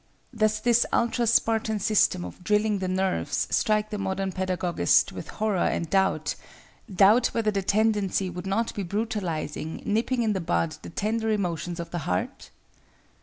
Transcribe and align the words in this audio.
Does 0.35 0.59
this 0.61 0.83
ultra 0.91 1.27
Spartan 1.27 1.77
system 1.77 2.25
of 2.25 2.43
"drilling 2.43 2.79
the 2.79 2.87
nerves" 2.87 3.47
strike 3.51 3.91
the 3.91 3.99
modern 3.99 4.31
pedagogist 4.31 5.11
with 5.11 5.27
horror 5.27 5.57
and 5.59 5.91
doubt—doubt 5.91 7.27
whether 7.27 7.51
the 7.51 7.61
tendency 7.61 8.27
would 8.27 8.47
not 8.47 8.73
be 8.73 8.81
brutalizing, 8.81 9.79
nipping 9.85 10.23
in 10.23 10.33
the 10.33 10.41
bud 10.41 10.77
the 10.81 10.89
tender 10.89 11.29
emotions 11.29 11.79
of 11.79 11.91
the 11.91 11.99
heart? 11.99 12.49